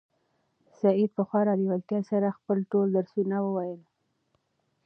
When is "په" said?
1.17-1.23